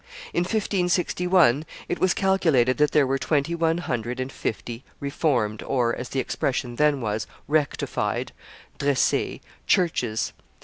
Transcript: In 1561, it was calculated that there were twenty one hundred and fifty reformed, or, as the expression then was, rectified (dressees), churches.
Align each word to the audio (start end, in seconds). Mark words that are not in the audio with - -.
In 0.33 0.39
1561, 0.41 1.63
it 1.87 1.99
was 1.99 2.15
calculated 2.15 2.77
that 2.79 2.89
there 2.89 3.05
were 3.05 3.19
twenty 3.19 3.53
one 3.53 3.77
hundred 3.77 4.19
and 4.19 4.31
fifty 4.31 4.83
reformed, 4.99 5.61
or, 5.61 5.95
as 5.95 6.09
the 6.09 6.19
expression 6.19 6.77
then 6.77 7.01
was, 7.01 7.27
rectified 7.47 8.31
(dressees), 8.79 9.41
churches. 9.67 10.33